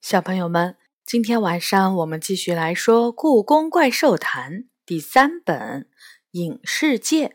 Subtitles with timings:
[0.00, 4.52] 小朋友们，今天晚上我们继续来说《故宫怪兽谈》
[4.86, 5.82] 第三本
[6.30, 7.28] 《影视界》。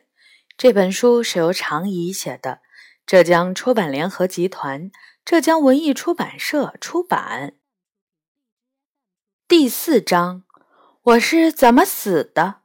[0.58, 2.62] 这本书是由常怡写的，
[3.06, 4.90] 浙江出版联合集团、
[5.24, 7.54] 浙江文艺出版社出版。
[9.48, 10.44] 第四章：
[11.04, 12.62] 我是怎么死的？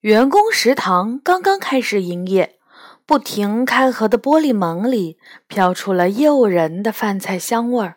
[0.00, 2.58] 员工食堂刚刚开始营业，
[3.06, 7.94] 不停开合的玻璃门里飘出了诱人的饭菜香味儿。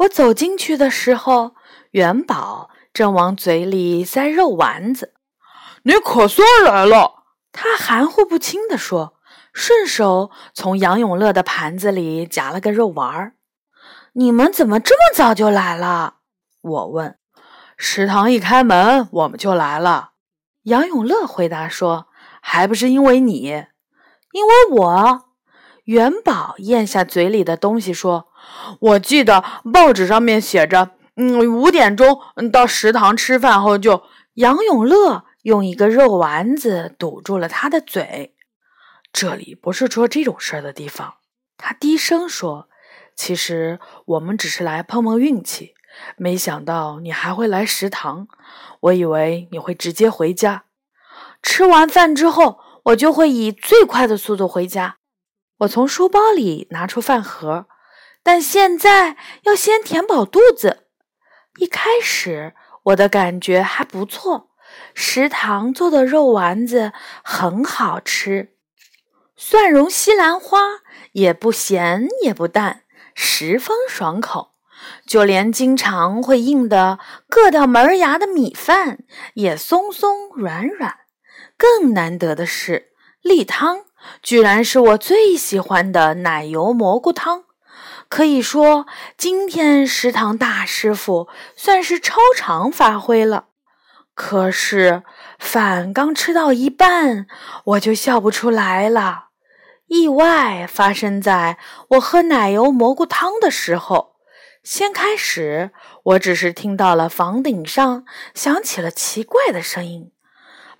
[0.00, 1.54] 我走进去的时候，
[1.90, 5.12] 元宝正往嘴里塞肉丸子。
[5.82, 9.14] 你可算来了，他含糊不清地说，
[9.52, 13.34] 顺手从杨永乐的盘子里夹了个肉丸儿。
[14.14, 16.14] 你们怎么这么早就来了？
[16.62, 17.18] 我问。
[17.76, 20.12] 食堂一开门，我们就来了。
[20.62, 22.06] 杨永乐回答说
[22.40, 23.66] ：“还不是因为你，
[24.32, 25.24] 因为我。”
[25.84, 28.29] 元宝咽下嘴里的东西说。
[28.78, 32.20] 我记得报纸上面写着，嗯，五点钟
[32.52, 34.02] 到食堂吃饭后就。
[34.34, 38.36] 杨永乐用一个肉丸子堵住了他的嘴。
[39.12, 41.14] 这里不是说这种事儿的地方，
[41.58, 42.68] 他低声说
[43.16, 45.74] ：“其实我们只是来碰碰运气，
[46.16, 48.28] 没想到你还会来食堂。
[48.82, 50.64] 我以为你会直接回家。
[51.42, 54.98] 吃完饭之后，我就会以最快的速度回家。”
[55.58, 57.66] 我从书包里拿出饭盒。
[58.22, 60.86] 但现在要先填饱肚子。
[61.58, 62.54] 一开始
[62.84, 64.50] 我的感觉还不错，
[64.94, 66.92] 食堂做的肉丸子
[67.24, 68.54] 很好吃，
[69.36, 70.58] 蒜蓉西兰花
[71.12, 72.84] 也不咸也不淡，
[73.14, 74.50] 十分爽口。
[75.06, 76.98] 就连经常会硬的
[77.28, 79.00] 硌掉门牙的米饭
[79.34, 81.00] 也松松软软。
[81.58, 83.84] 更难得的是，例汤
[84.22, 87.44] 居然是我最喜欢的奶油蘑菇汤。
[88.10, 88.86] 可以说，
[89.16, 93.46] 今天食堂大师傅算是超常发挥了。
[94.14, 95.04] 可是
[95.38, 97.28] 饭刚吃到一半，
[97.64, 99.28] 我就笑不出来了。
[99.86, 101.56] 意外发生在
[101.90, 104.16] 我喝奶油蘑菇汤的时候。
[104.62, 105.70] 先开始，
[106.02, 108.04] 我只是听到了房顶上
[108.34, 110.12] 响起了奇怪的声音，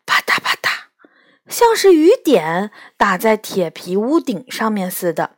[0.04, 0.90] 啪嗒啪嗒，
[1.48, 5.36] 像是雨点打在铁皮屋顶上面似的。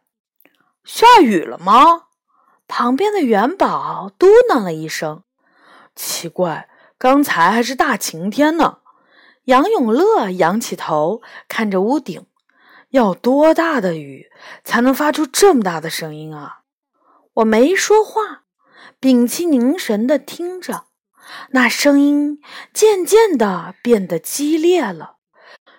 [0.85, 2.05] 下雨了吗？
[2.67, 5.23] 旁边的元宝嘟囔了一声。
[5.95, 8.79] 奇怪，刚才还是大晴天呢。
[9.45, 12.27] 杨永乐仰起头看着屋顶，
[12.91, 14.31] 要多大的雨
[14.65, 16.61] 才能发出这么大的声音啊？
[17.35, 18.45] 我没说话，
[19.01, 20.85] 屏气凝神地听着。
[21.51, 22.41] 那声音
[22.73, 25.17] 渐渐地变得激烈了。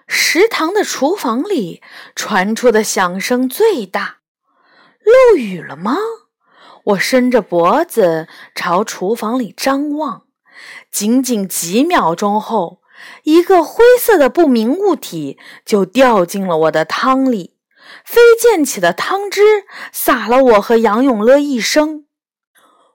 [0.08, 1.82] 食堂的厨房里
[2.16, 4.20] 传出的响声最大。
[5.04, 5.98] 漏雨了吗？
[6.86, 10.24] 我伸着脖子朝厨房里张望，
[10.92, 12.82] 仅仅几秒钟后，
[13.24, 17.58] 一个灰色的不明物体就掉进了我的汤里，
[18.04, 19.42] 飞溅起的汤汁
[19.92, 22.06] 洒了我和杨永乐一身。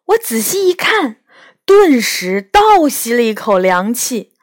[0.06, 1.22] 我仔细一看，
[1.64, 4.34] 顿时倒吸了一口凉气。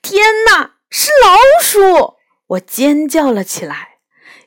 [0.00, 2.16] 天哪，是老鼠！
[2.48, 3.98] 我尖叫了起来，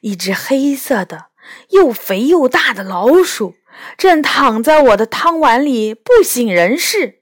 [0.02, 1.29] 一只黑色的。
[1.70, 3.56] 又肥又大的老鼠
[3.98, 7.20] 正躺在我的汤碗里不省人事，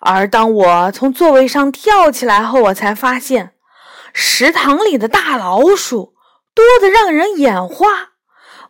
[0.00, 3.54] 而当我从座位上跳起来后，我才发现
[4.12, 6.14] 食堂里的大老鼠
[6.54, 8.10] 多得让人眼花，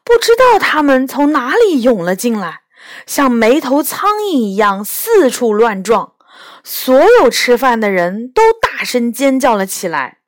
[0.02, 2.60] 不知道它们从哪里涌了进来，
[3.06, 6.14] 像没头苍蝇一样四处乱撞。
[6.62, 10.18] 所有吃饭的人都大声尖叫了起来：“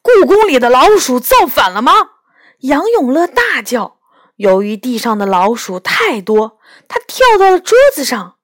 [0.00, 1.92] 故宫里的老鼠造反了吗？”
[2.58, 3.98] 杨永乐大叫
[4.36, 6.58] ：“由于地上的老鼠太多，
[6.88, 8.36] 他跳到了桌子上。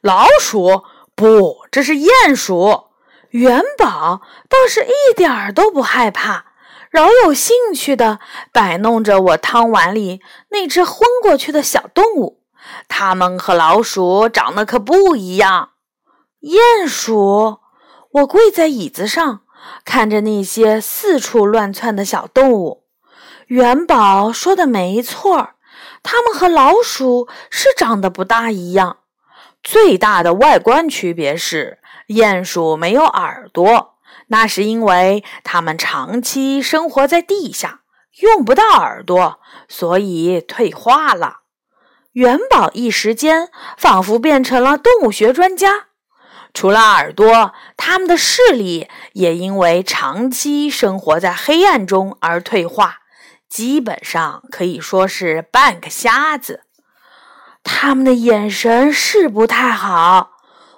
[0.00, 2.84] 老鼠不，这是鼹鼠。”
[3.30, 6.46] 元宝倒是一点儿都不害怕，
[6.90, 8.20] 饶有兴趣地
[8.54, 12.42] 摆弄着我汤碗里那只昏过去的小动物。
[12.88, 15.72] 它们和老鼠长得可不一样。
[16.40, 17.58] 鼹鼠，
[18.12, 19.42] 我跪在椅子上。
[19.84, 22.84] 看着那些四处乱窜的小动物，
[23.46, 25.50] 元宝说的没错，
[26.02, 28.98] 它们和老鼠是长得不大一样。
[29.62, 31.78] 最大的外观区别是，
[32.08, 33.94] 鼹鼠没有耳朵，
[34.28, 37.80] 那是因为它们长期生活在地下，
[38.20, 41.40] 用不到耳朵，所以退化了。
[42.12, 45.87] 元宝一时间仿佛变成了动物学专家。
[46.54, 52.98] 除了耳朵，它们的视力也因为长期生活在黑暗中而退化，
[53.48, 56.62] 基本上可以说是半个瞎子。
[57.62, 60.30] 他们的眼神是不太好。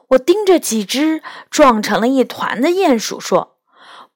[0.09, 3.59] 我盯着几只撞成了一团的鼹鼠说：“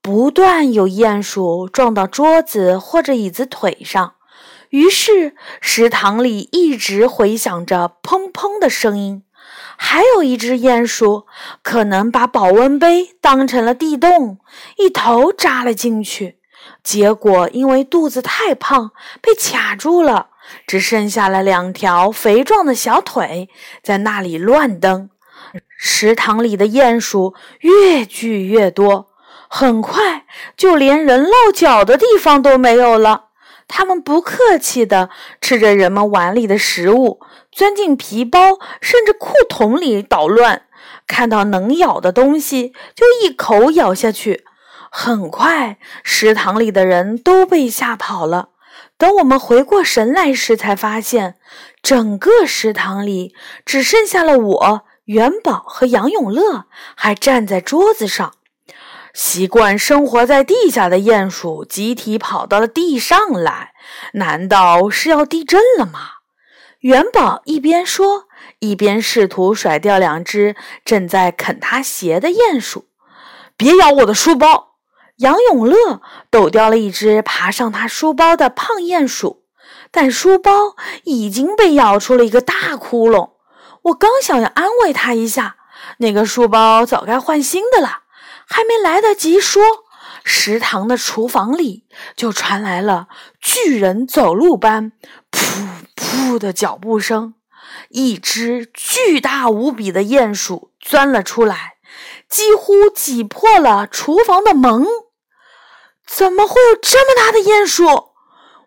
[0.02, 4.14] 不断有鼹鼠撞到桌子或者椅子腿上，
[4.70, 9.22] 于是食堂里一直回响着砰砰的声音。
[9.76, 11.26] 还有一只鼹鼠
[11.62, 14.38] 可能把保温杯当成了地洞，
[14.78, 16.38] 一头扎了进去，
[16.82, 20.28] 结果因为肚子太胖被卡住了，
[20.66, 23.48] 只剩下了两条肥壮的小腿
[23.82, 25.10] 在那里乱蹬。”
[25.76, 29.10] 食堂里的鼹鼠越聚越多，
[29.48, 30.24] 很快
[30.56, 33.26] 就连人落脚的地方都没有了。
[33.68, 35.10] 它们不客气地
[35.40, 37.20] 吃着人们碗里的食物，
[37.54, 40.62] 钻进皮包甚至裤筒里捣乱。
[41.06, 44.44] 看到能咬的东西就一口咬下去。
[44.90, 48.50] 很快，食堂里的人都被吓跑了。
[48.96, 51.36] 等我们回过神来时，才发现
[51.82, 53.34] 整个食堂里
[53.64, 54.82] 只剩下了我。
[55.06, 56.64] 元宝和杨永乐
[56.94, 58.32] 还站在桌子上。
[59.12, 63.74] 习惯生活在地下的鼹鼠集体跑到了地上来，
[64.14, 66.23] 难道是要地震了吗？
[66.84, 68.26] 元宝一边说，
[68.58, 70.54] 一边试图甩掉两只
[70.84, 72.84] 正在啃他鞋的鼹鼠。
[73.56, 74.74] 别咬我的书包！
[75.16, 79.44] 杨永乐抖掉了一只爬上他书包的胖鼹鼠，
[79.90, 83.30] 但书包已经被咬出了一个大窟窿。
[83.84, 85.56] 我刚想要安慰他一下，
[86.00, 88.00] 那个书包早该换新的了。
[88.46, 89.62] 还没来得及说，
[90.22, 93.08] 食堂的厨房里就传来了
[93.40, 94.92] 巨人走路般
[95.32, 95.83] 噗
[96.14, 97.34] 噗的脚步声。
[97.88, 101.74] 一只巨大无比的鼹鼠钻了出来，
[102.28, 104.86] 几乎挤破了厨房的门。
[106.06, 108.12] 怎么会有这么大的鼹鼠？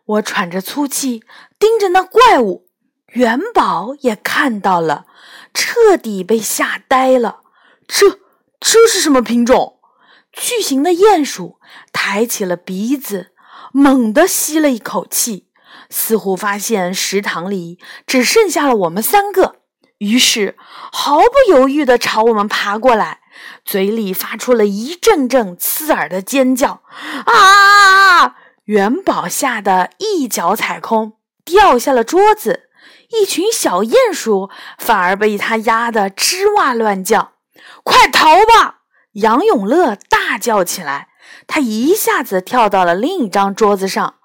[0.06, 1.24] 我喘着粗气
[1.60, 2.68] 盯着那怪物。
[3.14, 5.06] 元宝也看到了，
[5.54, 7.42] 彻底被吓呆了。
[7.88, 8.20] 这
[8.60, 9.80] 这是什么品种？
[10.32, 11.60] 巨型的鼹鼠
[11.94, 13.32] 抬起了鼻子，
[13.72, 15.47] 猛地吸了一口气，
[15.90, 19.58] 似乎发现食堂里只剩下了我们三个，
[20.00, 20.56] 于是
[20.92, 23.22] 毫不犹豫地朝我们爬过来，
[23.64, 26.82] 嘴里发出了一阵阵刺耳的尖叫。
[27.26, 28.36] 啊！
[28.66, 31.14] 元宝吓得一脚踩空，
[31.46, 32.70] 掉下了桌子。
[33.10, 37.32] 一群小鼹鼠反而被他压得吱哇乱叫，
[37.84, 38.80] 快逃吧！
[39.14, 41.08] 杨永乐大叫起来。
[41.48, 44.16] 他一下子跳到了另一张桌子上，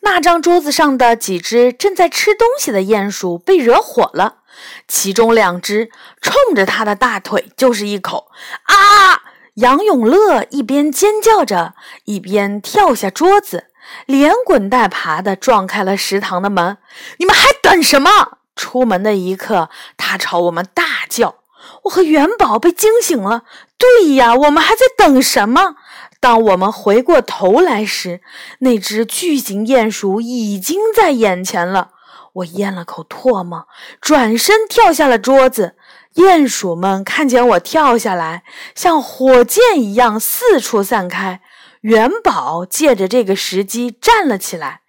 [0.00, 4.38] 那张桌子上的几只正在吃东西的鼹鼠被惹火了，
[4.86, 5.90] 其中两只
[6.20, 8.30] 冲着他的大腿就是一口。
[8.64, 9.22] 啊！
[9.54, 11.74] 杨永乐一边尖叫着，
[12.04, 13.64] 一边跳下桌子。
[14.06, 16.76] 连滚带爬地撞开了食堂的门，
[17.16, 18.38] 你们还等什么？
[18.54, 21.36] 出门的一刻，他朝我们大叫。
[21.84, 23.42] 我和元宝被惊醒了。
[23.76, 25.74] 对呀，我们还在等什么？
[26.20, 28.20] 当我们回过头来时，
[28.60, 31.92] 那只巨型鼹鼠已经在眼前了。
[32.34, 33.66] 我咽了口唾沫，
[34.00, 35.76] 转身跳下了桌子。
[36.14, 38.42] 鼹鼠们看见我跳下来，
[38.74, 41.40] 像火箭一样四处散开。
[41.82, 44.80] 元宝借着这个时机站了起来，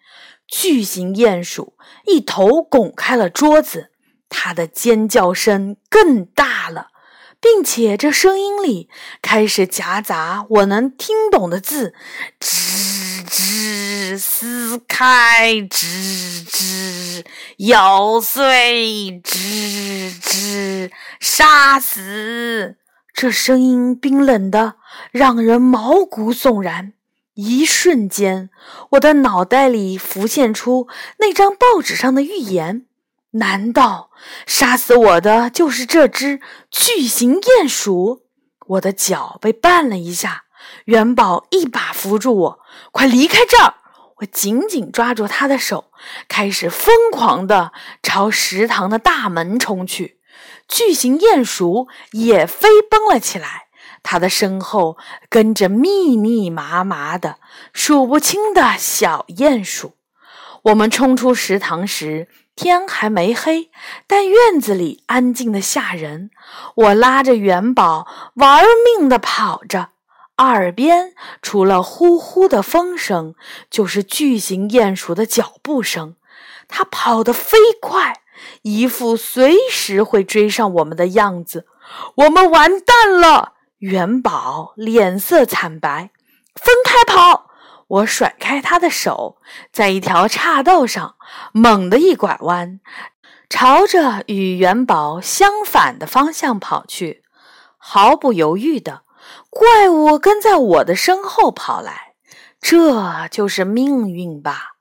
[0.47, 1.75] 巨型鼹鼠
[2.05, 3.91] 一头拱开了桌子，
[4.27, 6.87] 它的尖叫声更大了，
[7.41, 8.89] 并且这声音里
[9.21, 11.93] 开始夹杂我能听懂的字：
[12.39, 17.25] 吱吱，撕开，吱吱，
[17.69, 22.75] 咬碎，吱吱，杀死。
[23.13, 24.75] 这声音冰冷的，
[25.11, 26.93] 让人毛骨悚然。
[27.35, 28.49] 一瞬间，
[28.91, 30.87] 我的脑袋里浮现出
[31.19, 32.85] 那张报纸上的预言：
[33.31, 34.09] 难道
[34.47, 36.39] 杀死我的就是这只
[36.71, 38.23] 巨型鼹鼠？
[38.67, 40.45] 我的脚被绊了一下，
[40.85, 42.59] 元宝一把扶住我
[42.91, 43.75] ：“快离开这儿！”
[44.17, 45.91] 我紧紧抓住他的手，
[46.27, 47.71] 开始疯狂地
[48.03, 50.19] 朝食堂的大门冲去。
[50.67, 53.67] 巨型鼹鼠也飞奔了起来，
[54.03, 54.97] 它的身后
[55.29, 57.37] 跟着密密麻麻的
[57.73, 59.93] 数不清的小鼹鼠。
[60.63, 62.27] 我们冲出食堂时，
[62.59, 63.71] 天还没黑，
[64.05, 66.29] 但院子里安静的吓人。
[66.75, 69.91] 我拉着元宝玩命的跑着，
[70.39, 73.33] 耳边除了呼呼的风声，
[73.69, 76.17] 就是巨型鼹鼠的脚步声。
[76.67, 78.19] 它跑得飞快。
[78.63, 81.65] 一副随时会追上我们的样子，
[82.15, 83.53] 我们完蛋了！
[83.77, 86.11] 元宝脸色惨白，
[86.55, 87.48] 分开跑！
[87.89, 89.37] 我甩开他的手，
[89.73, 91.15] 在一条岔道上
[91.51, 92.79] 猛地一拐弯，
[93.49, 97.23] 朝着与元宝相反的方向跑去。
[97.77, 99.01] 毫不犹豫的，
[99.49, 102.13] 怪物跟在我的身后跑来。
[102.61, 104.75] 这就是命运吧？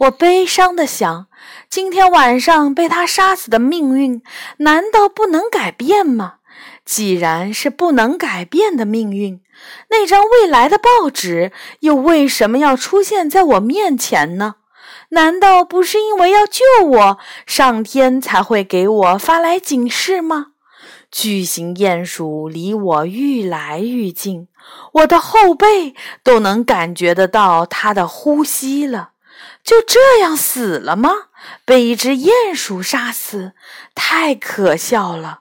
[0.00, 1.28] 我悲伤的想。
[1.70, 4.22] 今天晚上被他杀死的命运，
[4.58, 6.39] 难道不能改变吗？
[6.84, 9.40] 既然是不能改变的命运，
[9.90, 14.56] 那张未来的报纸又为什么要出现在我面前呢？
[15.10, 20.48] 难道不是因为要救我，上天才会给我发来警示吗？
[21.10, 24.46] 巨型鼹鼠离我愈来愈近，
[24.92, 29.10] 我的后背都能感觉得到它的呼吸了。
[29.64, 31.10] 就这样死了吗？
[31.64, 33.52] 被一只鼹鼠杀死，
[33.94, 35.40] 太可笑了！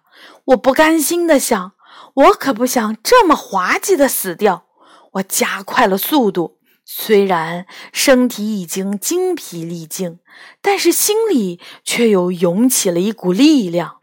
[0.50, 1.74] 我不甘心地想，
[2.15, 4.65] 我可不想这么滑稽地死掉。
[5.13, 10.20] 我加快了速度，虽然身体已经精疲力尽，
[10.62, 13.98] 但是心里却又涌起了一股力量。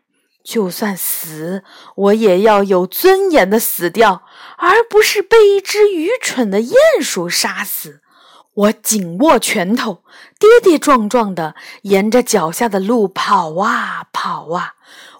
[0.44, 1.64] 就算死，
[1.96, 4.22] 我也要有尊严地死掉，
[4.58, 8.02] 而不是被一只愚蠢的鼹鼠杀死。
[8.54, 10.04] 我紧握拳头，
[10.38, 14.74] 跌跌撞撞地沿着脚下的路跑啊跑啊，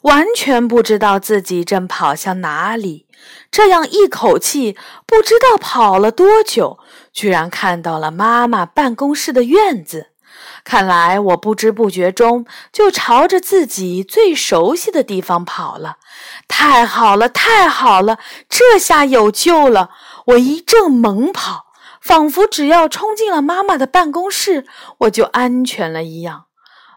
[0.07, 3.07] 完全不知道自己正跑向哪里。
[3.51, 6.79] 这样一口气不知道跑了多久，
[7.13, 10.11] 居然看到了妈妈办公室的院子。
[10.63, 15.97] 看来我不知不觉中就朝着自己最熟悉的地方跑了。
[16.47, 19.91] 太好了，太好了，这下有救了！
[20.27, 21.67] 我一阵猛跑。
[22.01, 24.65] 仿佛只要冲进了妈妈的办公室，
[24.99, 26.45] 我就安全了一样。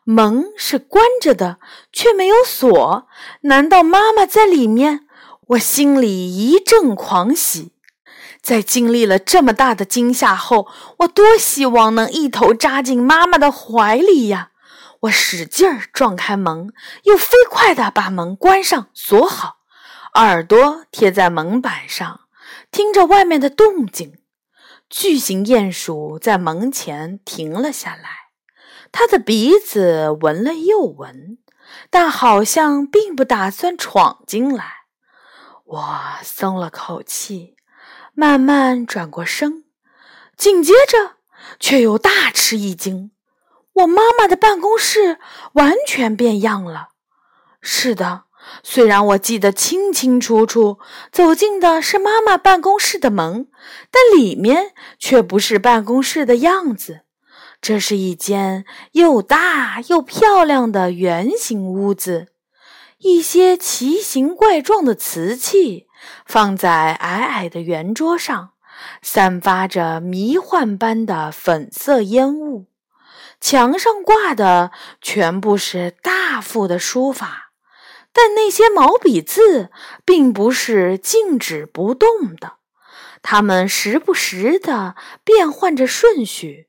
[0.10, 1.60] 门是关着的，
[1.94, 3.08] 却没有锁。
[3.42, 5.01] 难道妈妈在里面？
[5.50, 7.74] 我心里一阵狂喜。
[8.42, 10.68] 在经历了这么大的惊吓后，
[11.00, 14.50] 我多希望能一头扎进妈妈的怀里呀！
[15.01, 16.74] 我使劲儿撞开门，
[17.04, 19.58] 又飞快地把门关上锁好，
[20.16, 22.22] 耳朵贴在门板上，
[22.72, 24.18] 听着外面的动静。
[24.89, 28.29] 巨型鼹鼠在门前停了下来，
[28.91, 31.38] 他的鼻子闻了又闻，
[31.89, 34.86] 但好像并不打算闯进来。
[35.65, 37.55] 我松了口气，
[38.13, 39.65] 慢慢转过身，
[40.36, 41.17] 紧接着
[41.60, 43.12] 却又大吃一惊：
[43.74, 45.19] 我妈妈的办公室
[45.53, 46.89] 完全变样了。
[47.62, 48.24] 是的。
[48.63, 50.79] 虽然我记得清清楚楚，
[51.12, 53.48] 走进的是妈妈办公室的门，
[53.91, 57.01] 但里面却不是办公室的样子。
[57.62, 62.28] 这是一间又大又漂亮的圆形屋子，
[63.00, 65.88] 一些奇形怪状的瓷器
[66.25, 68.51] 放在矮矮的圆桌上，
[69.01, 72.68] 散发着迷幻般的粉色烟雾。
[73.42, 77.48] 墙上挂的全部是大幅的书法。
[78.12, 79.70] 但那些毛笔字
[80.04, 82.54] 并不是静止不动的，
[83.22, 86.69] 它们时不时地变换着顺序。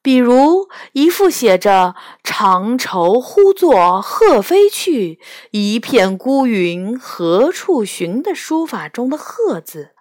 [0.00, 9.94] 比如一幅写着“长愁呼作鹤飞去，一片孤云何处寻”的书法中的“鹤”字，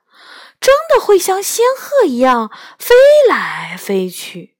[0.61, 2.95] 真的会像仙鹤一样飞
[3.27, 4.55] 来飞去；“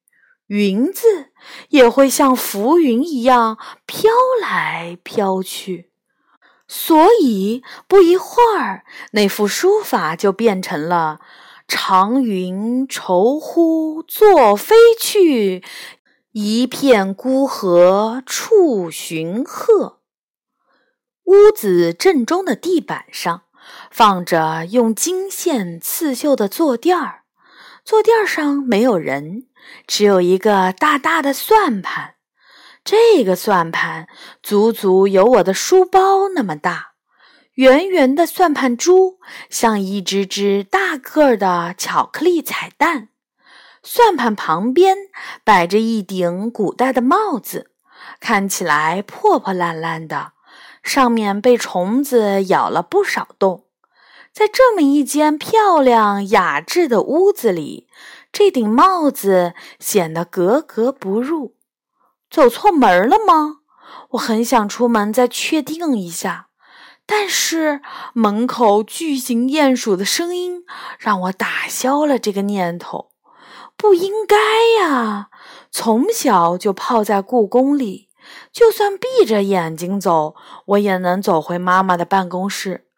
[0.48, 1.30] 云”字
[1.68, 4.10] 也会像浮云一样飘
[4.42, 5.92] 来飘去。
[6.66, 11.20] 所以不一会儿，那幅书法就变成了
[11.68, 15.62] “长云愁呼作飞去，
[16.32, 20.00] 一片孤河处寻鹤”。
[21.24, 23.42] 屋子正中的地板上
[23.90, 27.24] 放着用金线刺绣的坐垫儿，
[27.84, 29.46] 坐垫上没有人，
[29.86, 32.14] 只有一个大大的算盘。
[32.82, 34.08] 这个算盘
[34.42, 36.92] 足足有我的书包那么大，
[37.58, 39.18] 圆圆的算盘珠
[39.50, 43.08] 像一只只大个儿的巧克力彩蛋。
[43.82, 44.96] 算盘旁边
[45.42, 47.72] 摆着一顶古代的帽子，
[48.20, 50.34] 看起来破破烂烂的，
[50.84, 53.64] 上面被虫子咬了不少洞。
[54.32, 57.88] 在这么一间漂亮雅致的屋子里，
[58.30, 61.56] 这顶帽子显得格格不入。
[62.30, 63.62] 走错门了吗？
[64.10, 66.47] 我很想出门再确定一下，
[67.10, 67.80] 但是
[68.12, 70.66] 门口巨型鼹鼠的声音
[70.98, 73.12] 让我打消了这个念头。
[73.78, 74.36] 不应该
[74.82, 75.30] 呀！
[75.70, 78.10] 从小就泡在故宫里，
[78.52, 80.36] 就算闭着眼睛走，
[80.66, 82.88] 我也能走回妈妈的办公室。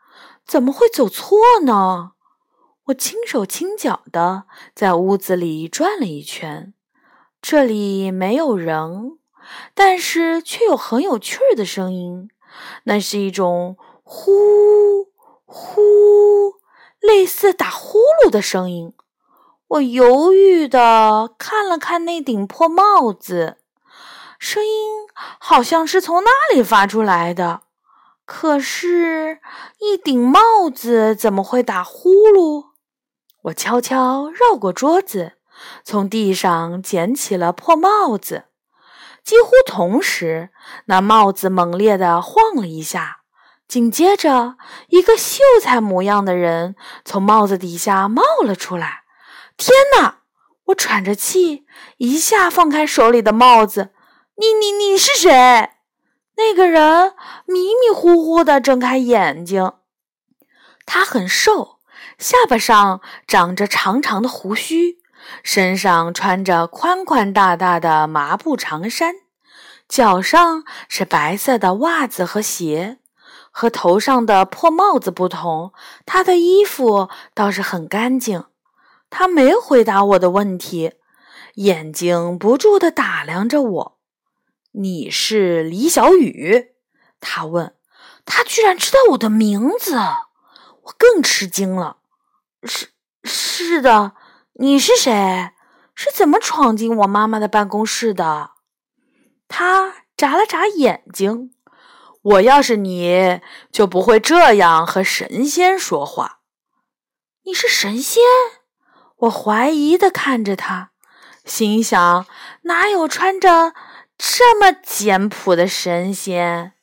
[0.44, 2.12] 怎么会走错呢？
[2.86, 6.74] 我轻手轻脚的在屋子里转了一圈，
[7.40, 9.18] 这里没有人。
[9.74, 12.28] 但是却有很有趣儿的声音。
[12.84, 13.76] 那是一种
[14.12, 15.06] 呼
[15.46, 16.54] 呼，
[16.98, 18.92] 类似打呼噜的声音。
[19.68, 23.58] 我犹豫地看了看那顶破帽子，
[24.36, 25.06] 声音
[25.38, 27.60] 好像是从那里发出来的。
[28.24, 29.38] 可是，
[29.78, 32.70] 一顶帽子怎么会打呼噜？
[33.42, 35.34] 我悄悄绕过桌子，
[35.84, 38.46] 从地上捡起了破帽子。
[39.22, 40.50] 几乎同时，
[40.86, 43.19] 那帽子猛烈地晃了一下，
[43.70, 44.56] 紧接着，
[44.88, 46.74] 一个秀才模样的人
[47.04, 49.04] 从帽子底下冒了出来。
[49.56, 50.16] 天哪！
[50.64, 51.66] 我喘着气，
[51.98, 53.92] 一下放开手里的帽子。
[54.38, 55.30] 你、你、你是谁？
[56.36, 57.14] 那个人
[57.46, 59.74] 迷迷糊糊地睁开眼睛，
[60.84, 61.78] 他很瘦，
[62.18, 64.98] 下巴上长着长长的胡须，
[65.44, 69.14] 身上穿着宽宽大大的麻布长衫，
[69.88, 72.98] 脚上是白色的袜子和鞋。
[73.50, 75.72] 和头上的破帽子不同，
[76.06, 78.44] 他的衣服倒是很干净。
[79.10, 80.92] 他没回答我的问题，
[81.54, 83.98] 眼睛不住地打量着我。
[84.72, 86.72] 你是李小雨？
[87.20, 87.74] 他问。
[88.26, 91.96] 他居然知道我的名字，我更吃惊了。
[92.62, 92.90] 是
[93.24, 94.12] 是的，
[94.52, 95.50] 你是谁？
[95.94, 98.52] 是怎么闯进我妈妈的办公室的？
[99.48, 101.52] 他眨了眨眼睛。
[102.22, 103.40] 我要是你，
[103.72, 106.40] 就不会这样和神仙说话。
[107.44, 108.22] 你是神仙？
[109.16, 110.92] 我怀疑的看着他，
[111.44, 112.26] 心想：
[112.62, 113.74] 哪有穿着……
[114.22, 116.74] 这么简朴的神仙，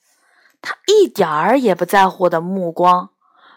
[0.59, 3.11] 他一点儿也不在乎的目光，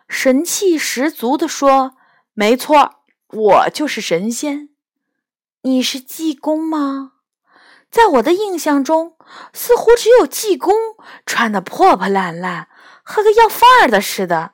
[0.07, 1.95] 神气十足地说
[2.35, 2.97] ：“没错，
[3.29, 4.69] 我就是神仙。
[5.63, 7.13] 你是济公吗？
[7.91, 9.17] 在我的印象中，
[9.53, 10.75] 似乎只有济公
[11.27, 12.69] 穿得破破烂烂，
[13.03, 14.53] 和个要饭儿的似的。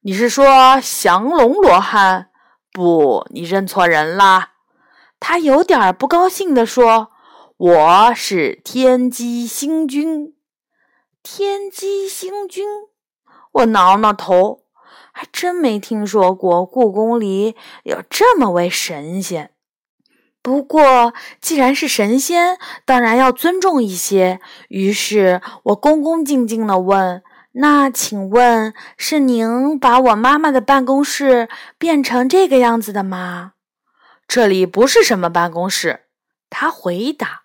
[0.00, 2.30] 你是说降龙罗汉？
[2.72, 4.52] 不，你认错人啦。”
[5.20, 7.10] 他有点不高兴地说。
[7.58, 10.34] 我是天机星君，
[11.22, 12.66] 天机星君。
[13.52, 14.64] 我挠挠头，
[15.12, 17.54] 还真没听说过故宫里
[17.84, 19.51] 有这么位神仙。
[20.42, 24.40] 不过，既然是神仙，当然要尊重一些。
[24.68, 27.22] 于是我恭恭敬敬地问
[27.54, 33.52] ：“那请问，是您把我妈妈的办公室变成这个样子的吗？”
[34.26, 36.06] 这里不是什么办公室，
[36.50, 37.42] 他回答。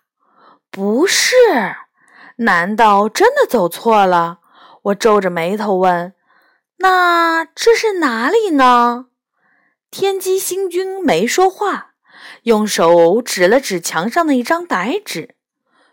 [0.70, 1.36] 不是？
[2.38, 4.38] 难道真的走错了？
[4.82, 6.14] 我皱着眉头问
[6.78, 9.06] ：“那这是哪里呢？”
[9.90, 11.87] 天机星君没说话，
[12.48, 15.34] 用手指了指墙上的一张白纸，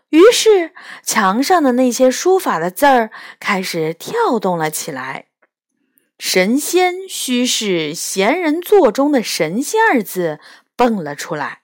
[0.08, 5.26] 于是墙上的那些书法的字儿开始跳动了起来。
[6.18, 10.40] “神仙须是闲人座中的‘神仙’二字
[10.74, 11.60] 蹦了出来。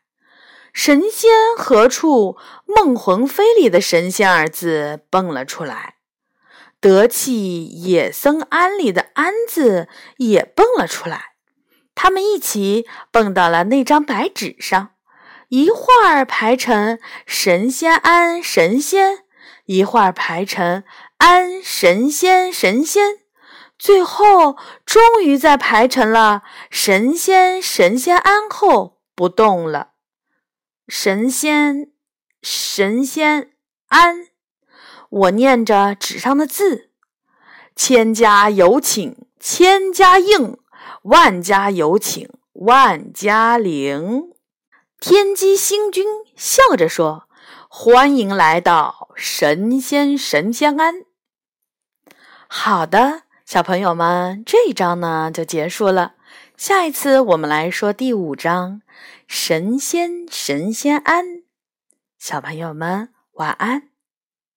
[0.75, 2.37] 神仙何处？
[2.67, 5.95] 梦魂飞里的神仙二字蹦了出来。
[6.81, 11.32] 得气野僧庵里的庵字也蹦了出来。
[12.03, 14.91] 他们一起蹦到了那张白纸上，
[15.51, 19.21] 一会儿排成神仙庵神仙，
[19.67, 20.83] 一会儿排成
[21.19, 23.21] 庵神仙神仙，
[23.79, 29.91] 最后终于在排成了神仙神仙庵后不动了。
[30.89, 31.93] 神仙，
[32.43, 33.53] 神仙
[33.87, 34.27] 安。
[35.09, 36.91] 我念着纸上的字：
[37.77, 40.59] 千家有请千家应，
[41.03, 44.33] 万家有请万家灵。
[45.01, 47.29] 天机星君笑着说
[47.69, 51.05] ：“欢迎来到神仙神仙庵。”
[52.47, 56.15] 好的，小朋友们，这一章呢就结束了。
[56.57, 58.83] 下一次我们来说第五章。
[59.27, 61.25] 神仙神仙庵，
[62.19, 63.92] 小朋友们晚安。